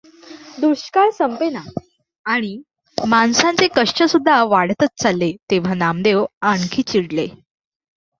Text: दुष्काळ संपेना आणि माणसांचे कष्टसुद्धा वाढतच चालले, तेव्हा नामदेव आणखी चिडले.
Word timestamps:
दुष्काळ 0.57 1.09
संपेना 1.09 1.59
आणि 2.25 2.55
माणसांचे 2.97 3.67
कष्टसुद्धा 3.75 4.41
वाढतच 4.43 4.89
चालले, 5.03 5.31
तेव्हा 5.51 5.73
नामदेव 5.73 6.25
आणखी 6.43 6.81
चिडले. 6.83 7.27